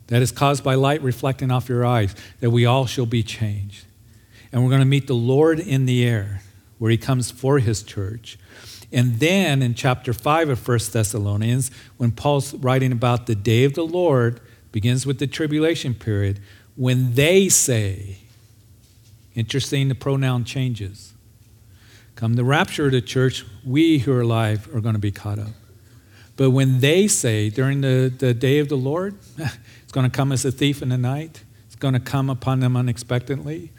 [0.06, 3.86] that is caused by light reflecting off your eyes, that we all shall be changed.
[4.52, 6.42] And we're going to meet the Lord in the air,
[6.78, 8.38] where he comes for his church.
[8.92, 13.74] And then in chapter 5 of 1 Thessalonians, when Paul's writing about the day of
[13.74, 16.38] the Lord, begins with the tribulation period,
[16.76, 18.18] when they say,
[19.38, 21.14] Interesting, the pronoun changes.
[22.16, 25.38] Come the rapture of the church, we who are alive are going to be caught
[25.38, 25.52] up.
[26.36, 30.32] But when they say during the, the day of the Lord, it's going to come
[30.32, 33.70] as a thief in the night, it's going to come upon them unexpectedly.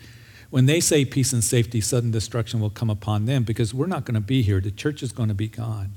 [0.50, 4.06] When they say peace and safety, sudden destruction will come upon them because we're not
[4.06, 4.62] going to be here.
[4.62, 5.91] The church is going to be gone.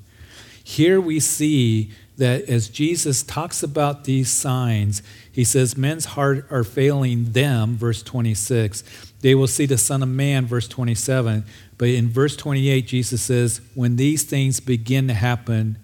[0.64, 6.64] Here we see that as Jesus talks about these signs, he says, Men's heart are
[6.64, 9.12] failing them, verse 26.
[9.20, 11.44] They will see the Son of Man, verse 27.
[11.78, 15.78] But in verse 28, Jesus says, When these things begin to happen,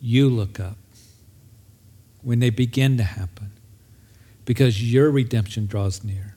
[0.00, 0.76] you look up.
[2.22, 3.50] When they begin to happen,
[4.44, 6.34] because your redemption draws near.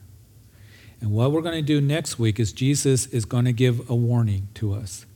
[1.00, 3.94] And what we're going to do next week is Jesus is going to give a
[3.94, 5.06] warning to us.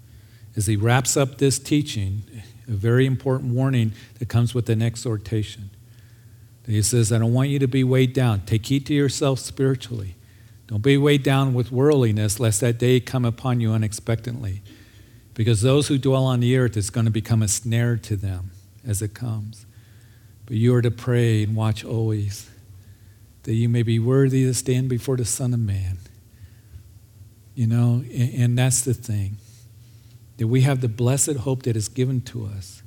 [0.55, 2.22] As he wraps up this teaching,
[2.68, 5.70] a very important warning that comes with an exhortation.
[6.66, 8.42] He says, I don't want you to be weighed down.
[8.46, 10.14] Take heed to yourself spiritually.
[10.68, 14.62] Don't be weighed down with worldliness, lest that day come upon you unexpectedly.
[15.35, 18.53] Because those who dwell on the earth is going to become a snare to them
[18.87, 19.66] as it comes.
[20.46, 22.48] But you are to pray and watch always
[23.42, 25.98] that you may be worthy to stand before the Son of Man.
[27.55, 29.37] You know, and, and that's the thing
[30.42, 32.83] that we have the blessed hope that is given to us.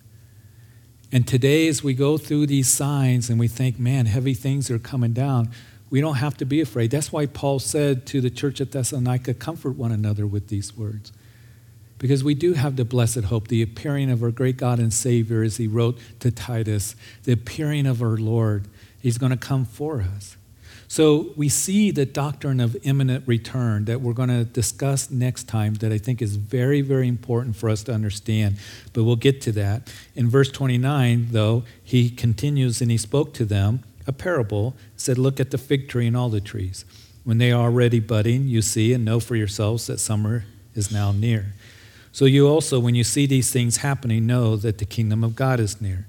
[1.10, 4.78] And today, as we go through these signs and we think, man, heavy things are
[4.78, 5.52] coming down,
[5.90, 6.92] we don't have to be afraid.
[6.92, 11.14] That's why Paul said to the church at Thessalonica, comfort one another with these words.
[11.98, 15.42] Because we do have the blessed hope, the appearing of our great God and Savior,
[15.42, 18.68] as he wrote to Titus, the appearing of our Lord.
[19.02, 20.36] He's going to come for us.
[20.88, 25.76] So we see the doctrine of imminent return that we're going to discuss next time
[25.76, 28.58] that I think is very, very important for us to understand.
[28.94, 29.92] But we'll get to that.
[30.16, 35.40] In verse 29, though, he continues and he spoke to them a parable, said, Look
[35.40, 36.86] at the fig tree and all the trees.
[37.24, 40.46] When they are already budding, you see and know for yourselves that summer
[40.76, 41.54] is now near.
[42.12, 45.60] So you also, when you see these things happening, know that the kingdom of God
[45.60, 46.06] is near.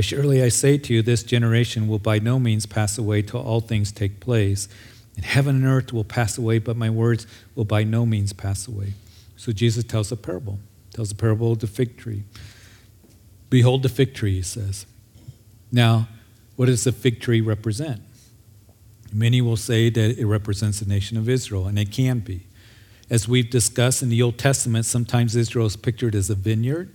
[0.00, 3.60] Surely I say to you, this generation will by no means pass away till all
[3.60, 4.68] things take place.
[5.16, 8.68] And heaven and earth will pass away, but my words will by no means pass
[8.68, 8.92] away.
[9.36, 10.58] So Jesus tells a parable,
[10.92, 12.24] tells a parable of the fig tree.
[13.48, 14.84] Behold the fig tree, he says.
[15.72, 16.08] Now,
[16.56, 18.02] what does the fig tree represent?
[19.12, 22.46] Many will say that it represents the nation of Israel, and it can be.
[23.08, 26.92] As we've discussed in the Old Testament, sometimes Israel is pictured as a vineyard,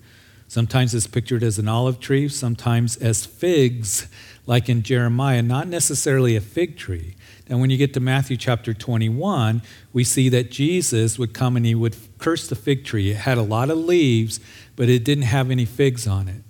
[0.52, 4.10] Sometimes it's pictured as an olive tree, sometimes as figs,
[4.46, 7.16] like in Jeremiah, not necessarily a fig tree.
[7.48, 9.62] And when you get to Matthew chapter 21,
[9.94, 13.12] we see that Jesus would come and he would curse the fig tree.
[13.12, 14.42] It had a lot of leaves,
[14.76, 16.44] but it didn't have any figs on it.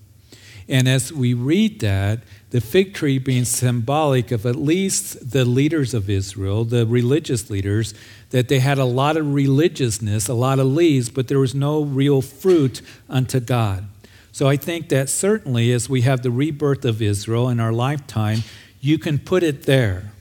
[0.68, 5.94] And as we read that, the fig tree being symbolic of at least the leaders
[5.94, 7.94] of Israel, the religious leaders,
[8.32, 11.84] that they had a lot of religiousness, a lot of leaves, but there was no
[11.84, 13.88] real fruit unto God.
[14.32, 18.44] So I think that certainly as we have the rebirth of Israel in our lifetime,
[18.80, 20.12] you can put it there.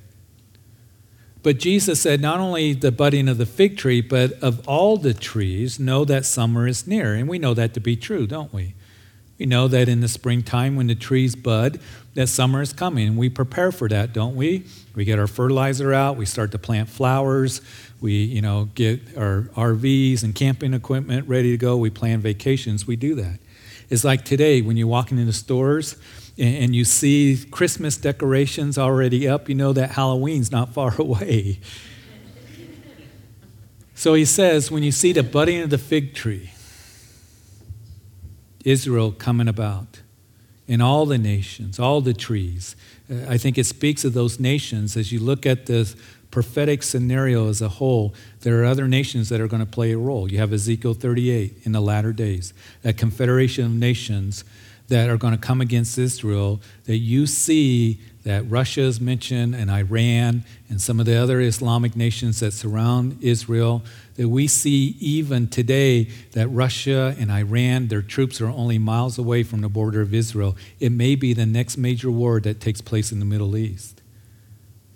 [1.42, 5.14] But Jesus said, not only the budding of the fig tree, but of all the
[5.14, 7.14] trees, know that summer is near.
[7.14, 8.74] And we know that to be true, don't we?
[9.38, 11.80] We know that in the springtime, when the trees bud,
[12.12, 13.16] that summer is coming.
[13.16, 14.66] We prepare for that, don't we?
[14.94, 17.62] We get our fertilizer out, we start to plant flowers,
[18.02, 22.86] we, you know, get our RVs and camping equipment ready to go, we plan vacations,
[22.86, 23.38] we do that.
[23.90, 25.96] It's like today when you're walking into stores
[26.38, 31.60] and you see Christmas decorations already up, you know that Halloween's not far away.
[33.94, 36.52] So he says, when you see the budding of the fig tree,
[38.64, 40.00] Israel coming about,
[40.66, 42.76] in all the nations, all the trees,
[43.10, 45.94] uh, I think it speaks of those nations as you look at the
[46.30, 49.98] prophetic scenario as a whole, there are other nations that are going to play a
[49.98, 50.30] role.
[50.30, 54.44] You have Ezekiel 38 in the latter days, that confederation of nations
[54.88, 59.70] that are going to come against Israel, that you see that Russia is mentioned and
[59.70, 63.82] Iran and some of the other Islamic nations that surround Israel,
[64.16, 69.42] that we see even today that Russia and Iran, their troops are only miles away
[69.42, 70.56] from the border of Israel.
[70.80, 74.02] It may be the next major war that takes place in the Middle East.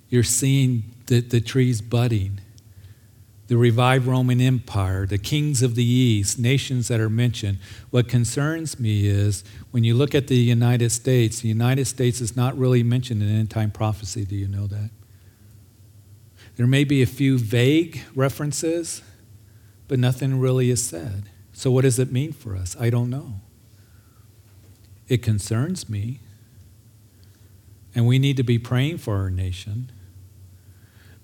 [0.09, 2.41] You're seeing the, the trees budding.
[3.47, 7.59] The revived Roman Empire, the kings of the East, nations that are mentioned.
[7.91, 12.35] What concerns me is when you look at the United States, the United States is
[12.35, 14.25] not really mentioned in end time prophecy.
[14.25, 14.91] Do you know that?
[16.57, 19.03] There may be a few vague references,
[19.89, 21.25] but nothing really is said.
[21.53, 22.77] So, what does it mean for us?
[22.81, 23.41] I don't know.
[25.07, 26.21] It concerns me.
[27.95, 29.93] And we need to be praying for our nation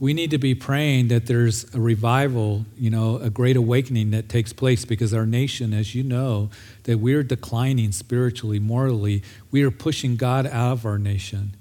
[0.00, 4.30] we need to be praying that there's a revival, you know, a great awakening that
[4.30, 6.48] takes place because our nation, as you know,
[6.84, 9.22] that we're declining spiritually, morally.
[9.50, 11.54] We are pushing God out of our nation.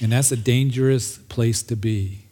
[0.00, 2.24] And that's a dangerous place to be.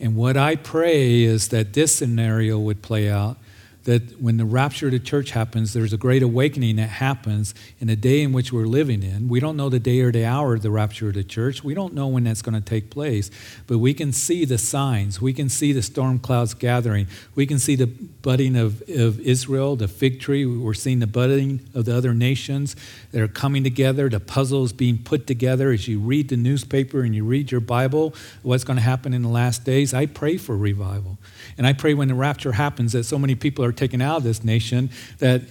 [0.00, 3.38] And what I pray is that this scenario would play out
[3.86, 7.86] that when the rapture of the church happens, there's a great awakening that happens in
[7.86, 9.28] the day in which we're living in.
[9.28, 11.62] We don't know the day or the hour of the rapture of the church.
[11.62, 13.30] We don't know when that's going to take place,
[13.68, 15.20] but we can see the signs.
[15.22, 17.06] We can see the storm clouds gathering.
[17.36, 20.44] We can see the budding of, of Israel, the fig tree.
[20.44, 22.74] We're seeing the budding of the other nations
[23.12, 27.14] that are coming together, the puzzles being put together as you read the newspaper and
[27.14, 29.94] you read your Bible, what's going to happen in the last days.
[29.94, 31.18] I pray for revival.
[31.58, 34.22] And I pray when the rapture happens that so many people are taken out of
[34.24, 35.42] this nation that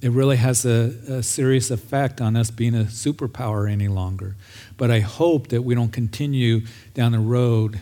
[0.00, 4.36] it really has a, a, serious effect on us being a superpower any longer.
[4.78, 6.62] But I hope that we don't continue
[6.94, 7.80] down the road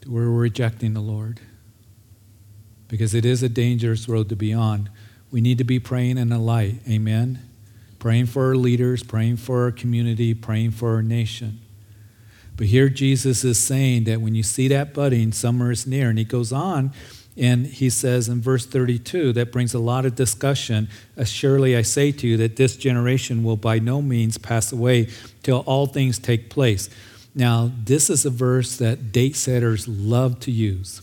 [0.00, 1.40] to where we're rejecting the Lord.
[2.88, 4.88] Because it is a dangerous road to be on.
[5.30, 6.76] We need to be praying in the light.
[6.88, 7.46] Amen
[8.06, 11.60] praying for our leaders, praying for our community, praying for our nation.
[12.56, 16.08] But here Jesus is saying that when you see that budding, summer is near.
[16.08, 16.92] And he goes on
[17.36, 20.88] and he says in verse 32, that brings a lot of discussion.
[21.24, 25.08] Surely I say to you that this generation will by no means pass away
[25.42, 26.88] till all things take place.
[27.34, 31.02] Now, this is a verse that date setters love to use.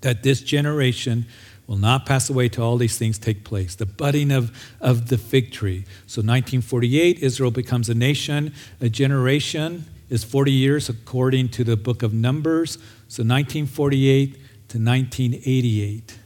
[0.00, 1.26] That this generation
[1.66, 3.74] will not pass away till all these things take place.
[3.74, 5.84] The budding of, of the fig tree.
[6.06, 8.54] So, 1948, Israel becomes a nation.
[8.80, 12.74] A generation is 40 years according to the book of Numbers.
[13.08, 14.34] So, 1948
[14.68, 16.18] to 1988.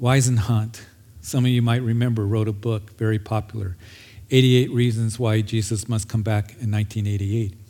[0.00, 0.86] Hunt,
[1.20, 3.76] some of you might remember, wrote a book, very popular
[4.30, 7.65] 88 Reasons Why Jesus Must Come Back in 1988.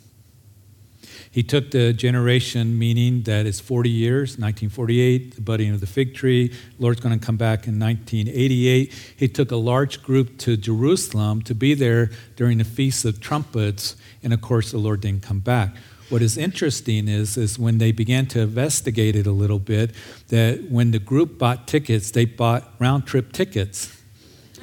[1.37, 6.15] He took the generation, meaning that it's 40 years, 1948, the budding of the fig
[6.15, 6.51] tree.
[6.79, 8.91] Lord's going to come back in 1988.
[9.15, 13.95] He took a large group to Jerusalem to be there during the Feast of Trumpets,
[14.23, 15.75] and of course, the Lord didn't come back.
[16.09, 19.91] What is interesting is, is when they began to investigate it a little bit,
[20.29, 23.95] that when the group bought tickets, they bought round trip tickets.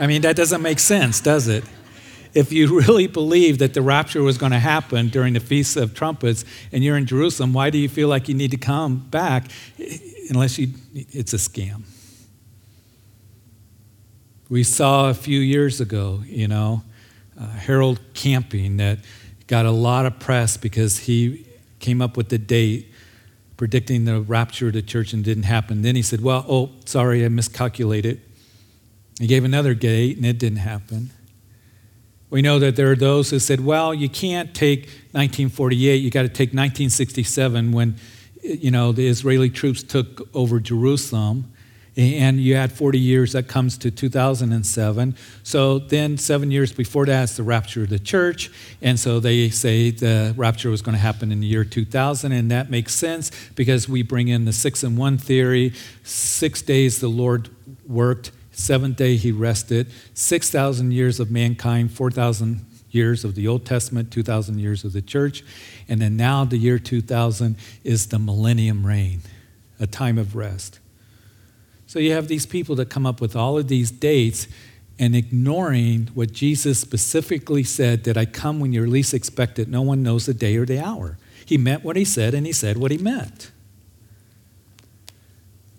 [0.01, 1.63] I mean, that doesn't make sense, does it?
[2.35, 5.95] If you really believe that the rapture was going to happen during the Feast of
[5.95, 9.51] Trumpets and you're in Jerusalem, why do you feel like you need to come back
[10.29, 11.83] unless you, it's a scam?
[14.51, 16.83] We saw a few years ago, you know,
[17.41, 18.99] uh, Harold Camping that
[19.47, 21.47] got a lot of press because he
[21.81, 22.91] came up with the date
[23.57, 25.83] predicting the rapture of the church and didn't happen.
[25.83, 28.21] Then he said, Well, oh, sorry, I miscalculated.
[29.19, 31.11] He gave another date and it didn't happen.
[32.31, 36.23] We know that there are those who said, well, you can't take 1948, you got
[36.23, 37.97] to take 1967 when
[38.43, 41.51] you know the Israeli troops took over Jerusalem
[41.97, 47.23] and you had 40 years that comes to 2007 so then seven years before that
[47.25, 48.51] is the rapture of the church
[48.83, 52.51] and so they say the rapture was going to happen in the year 2000 and
[52.51, 55.73] that makes sense because we bring in the six and one theory.
[56.03, 57.49] Six days the lord
[57.87, 64.11] worked seventh day he rested 6000 years of mankind 4000 years of the old testament
[64.11, 65.43] 2000 years of the church
[65.89, 69.21] and then now the year 2000 is the millennium reign
[69.81, 70.79] a time of rest
[71.87, 74.47] so you have these people that come up with all of these dates
[74.99, 79.69] and ignoring what Jesus specifically said that I come when you're least expected.
[79.69, 81.19] No one knows the day or the hour.
[81.45, 83.51] He meant what he said, and he said what he meant.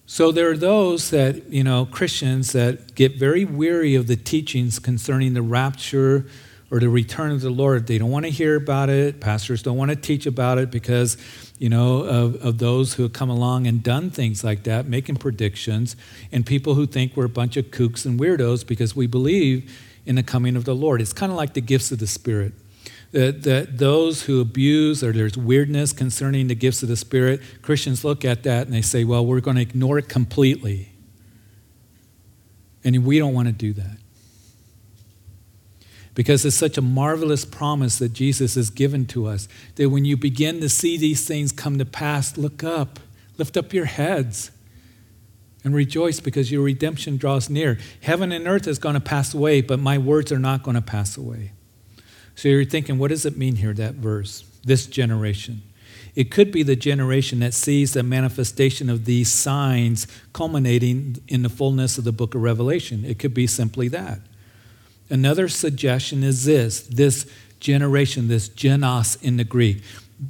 [0.07, 4.77] So there are those that, you know, Christians that get very weary of the teachings
[4.77, 6.25] concerning the rapture
[6.69, 7.87] or the return of the Lord.
[7.87, 9.19] They don't want to hear about it.
[9.19, 11.17] Pastors don't want to teach about it because
[11.57, 15.15] you know, of, of those who have come along and done things like that, making
[15.15, 15.95] predictions,
[16.31, 19.71] and people who think we're a bunch of kooks and weirdos because we believe
[20.05, 21.01] in the coming of the Lord.
[21.01, 22.53] It's kind of like the gifts of the Spirit.
[23.16, 28.03] That, that those who abuse or there's weirdness concerning the gifts of the Spirit, Christians
[28.03, 30.91] look at that and they say, well, we're going to ignore it completely.
[32.84, 33.97] And we don't want to do that
[36.16, 40.18] because it's such a marvelous promise that Jesus has given to us that when you
[40.18, 42.99] begin to see these things come to pass, look up,
[43.38, 44.49] lift up your heads,
[45.63, 47.78] and rejoice because your redemption draws near.
[48.01, 50.82] Heaven and earth is going to pass away, but my words are not going to
[50.82, 51.51] pass away.
[52.36, 54.43] So you're thinking, what does it mean here, that verse?
[54.63, 55.61] This generation.
[56.15, 61.49] It could be the generation that sees the manifestation of these signs culminating in the
[61.49, 63.03] fullness of the book of Revelation.
[63.03, 64.19] It could be simply that.
[65.09, 67.29] Another suggestion is this this
[67.59, 69.81] generation, this genos in the Greek,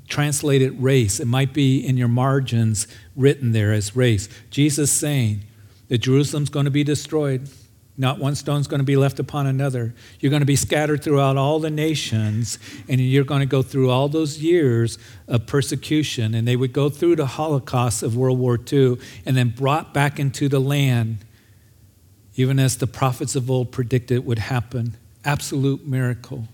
[0.08, 1.20] translated race.
[1.20, 4.28] It might be in your margins written there as race.
[4.50, 5.42] Jesus saying
[5.88, 7.50] that Jerusalem's going to be destroyed.
[7.98, 9.96] Not one stone's going to be left upon another.
[10.20, 13.90] You're going to be scattered throughout all the nations, and you're going to go through
[13.90, 16.36] all those years of persecution.
[16.36, 20.20] And they would go through the Holocaust of World War II and then brought back
[20.20, 21.20] into the land
[22.36, 24.98] even as the prophets of old predicted would happen.
[25.24, 26.48] Absolute miracle.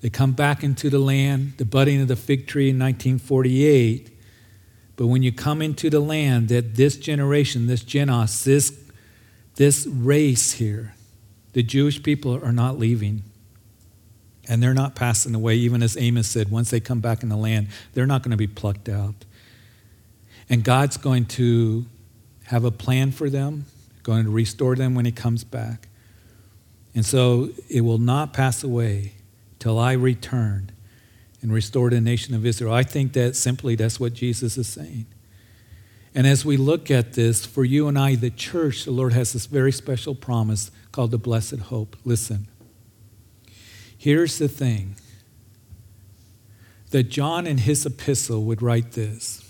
[0.00, 4.16] They come back into the land, the budding of the fig tree in 1948.
[4.96, 8.78] But when you come into the land, that this generation, this genos, this,
[9.60, 10.94] this race here,
[11.52, 13.22] the Jewish people are not leaving.
[14.48, 17.36] And they're not passing away, even as Amos said, once they come back in the
[17.36, 19.26] land, they're not going to be plucked out.
[20.48, 21.84] And God's going to
[22.44, 23.66] have a plan for them
[24.02, 25.88] going to restore them when he comes back.
[26.94, 29.12] And so it will not pass away
[29.58, 30.72] till I return
[31.42, 32.72] and restore the nation of Israel.
[32.72, 35.04] I think that simply that's what Jesus is saying.
[36.14, 39.32] And as we look at this, for you and I, the church, the Lord has
[39.32, 41.96] this very special promise called the blessed hope.
[42.04, 42.48] Listen,
[43.96, 44.96] here's the thing
[46.90, 49.46] that John in his epistle would write this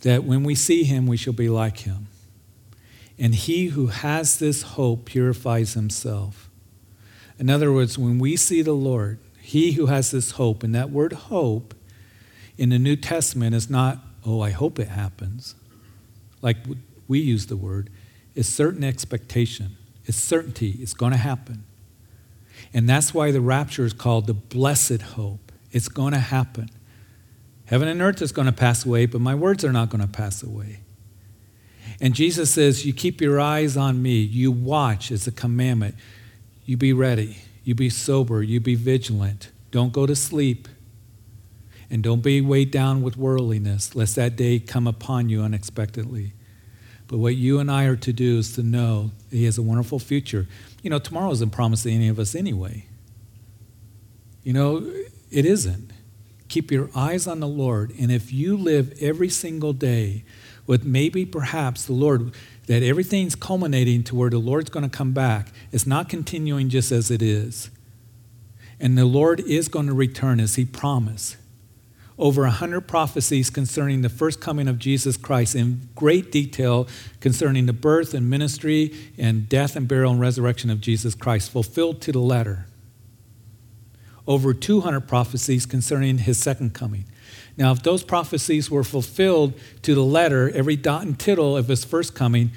[0.00, 2.08] that when we see him, we shall be like him.
[3.18, 6.50] And he who has this hope purifies himself.
[7.38, 10.90] In other words, when we see the Lord, he who has this hope, and that
[10.90, 11.74] word hope
[12.58, 15.54] in the New Testament is not, oh, I hope it happens,
[16.42, 16.56] like
[17.08, 17.90] we use the word.
[18.34, 21.64] It's certain expectation, it's certainty, it's going to happen.
[22.72, 25.52] And that's why the rapture is called the blessed hope.
[25.70, 26.70] It's going to happen.
[27.66, 30.08] Heaven and earth is going to pass away, but my words are not going to
[30.08, 30.80] pass away.
[32.00, 34.18] And Jesus says, You keep your eyes on me.
[34.18, 35.94] You watch as a commandment.
[36.64, 37.38] You be ready.
[37.62, 38.42] You be sober.
[38.42, 39.50] You be vigilant.
[39.70, 40.68] Don't go to sleep.
[41.94, 46.32] And don't be weighed down with worldliness, lest that day come upon you unexpectedly.
[47.06, 50.00] But what you and I are to do is to know He has a wonderful
[50.00, 50.48] future.
[50.82, 52.86] You know, tomorrow isn't promised to any of us anyway.
[54.42, 54.92] You know,
[55.30, 55.92] it isn't.
[56.48, 57.92] Keep your eyes on the Lord.
[57.96, 60.24] And if you live every single day
[60.66, 62.32] with maybe perhaps the Lord,
[62.66, 66.90] that everything's culminating to where the Lord's going to come back, it's not continuing just
[66.90, 67.70] as it is.
[68.80, 71.36] And the Lord is going to return as He promised
[72.18, 76.86] over a hundred prophecies concerning the first coming of Jesus Christ in great detail
[77.20, 82.00] concerning the birth and ministry and death and burial and resurrection of Jesus Christ, fulfilled
[82.02, 82.66] to the letter.
[84.26, 87.04] Over 200 prophecies concerning his second coming.
[87.56, 91.84] Now, if those prophecies were fulfilled to the letter, every dot and tittle of his
[91.84, 92.52] first coming,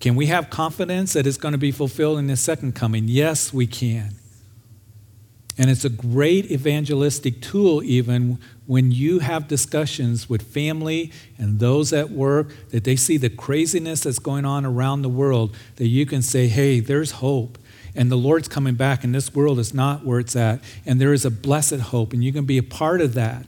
[0.00, 3.04] can we have confidence that it's going to be fulfilled in his second coming?
[3.06, 4.16] Yes, we can.
[5.56, 11.92] And it's a great evangelistic tool, even when you have discussions with family and those
[11.92, 16.06] at work, that they see the craziness that's going on around the world, that you
[16.06, 17.58] can say, hey, there's hope.
[17.94, 20.60] And the Lord's coming back, and this world is not where it's at.
[20.84, 23.46] And there is a blessed hope, and you can be a part of that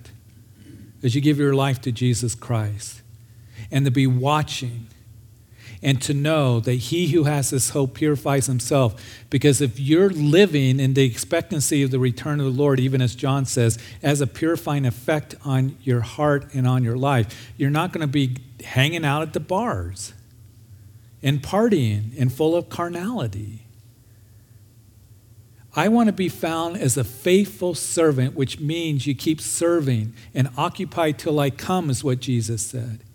[1.03, 3.03] as you give your life to Jesus Christ.
[3.73, 4.87] And to be watching
[5.87, 9.01] and to know that he who has this hope purifies himself.
[9.30, 13.14] Because if you're living in the expectancy of the return of the Lord, even as
[13.14, 17.93] John says, as a purifying effect on your heart and on your life, you're not
[17.93, 20.12] going to be hanging out at the bars
[21.22, 23.62] and partying and full of carnality.
[25.76, 30.49] I want to be found as a faithful servant, which means you keep serving and
[30.57, 33.06] occupy till I come, is what Jesus said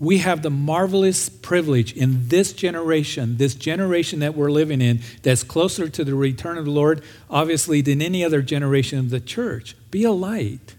[0.00, 5.44] we have the marvelous privilege in this generation, this generation that we're living in, that's
[5.44, 9.76] closer to the return of the Lord, obviously, than any other generation of the church.
[9.90, 10.74] Be a light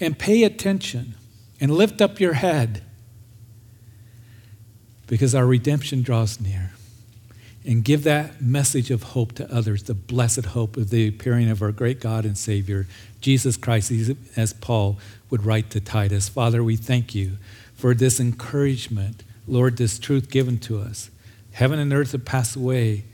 [0.00, 1.14] and pay attention
[1.60, 2.82] and lift up your head
[5.06, 6.72] because our redemption draws near.
[7.66, 11.60] And give that message of hope to others, the blessed hope of the appearing of
[11.60, 12.86] our great God and Savior,
[13.20, 13.92] Jesus Christ,
[14.36, 14.98] as Paul
[15.28, 16.30] would write to Titus.
[16.30, 17.32] Father, we thank you
[17.78, 19.22] for this encouragement.
[19.46, 21.10] Lord, this truth given to us.
[21.52, 23.04] Heaven and earth have passed away,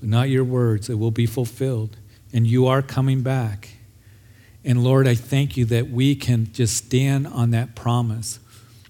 [0.00, 0.88] but not your words.
[0.88, 1.98] It will be fulfilled.
[2.32, 3.68] And you are coming back.
[4.64, 8.40] And Lord, I thank you that we can just stand on that promise,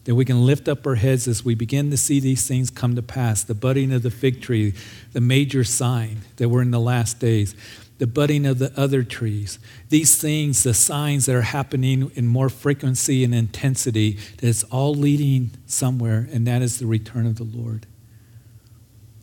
[0.04, 2.94] that we can lift up our heads as we begin to see these things come
[2.94, 4.74] to pass the budding of the fig tree,
[5.12, 7.56] the major sign that we're in the last days
[8.00, 9.58] the budding of the other trees.
[9.90, 14.94] These things, the signs that are happening in more frequency and intensity, that it's all
[14.94, 17.84] leading somewhere, and that is the return of the Lord.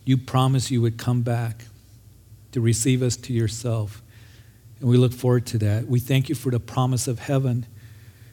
[0.04, 1.64] You promised you would come back
[2.52, 4.00] to receive us to yourself.
[4.78, 5.88] And we look forward to that.
[5.88, 7.66] We thank you for the promise of heaven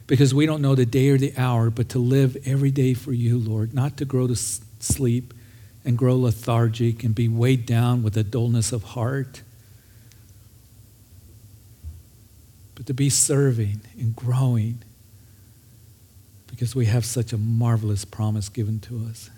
[0.06, 3.12] because we don't know the day or the hour, but to live every day for
[3.12, 5.34] you, Lord, not to grow to sleep
[5.84, 9.42] and grow lethargic and be weighed down with a dullness of heart
[12.76, 14.78] but to be serving and growing
[16.46, 19.30] because we have such a marvelous promise given to us.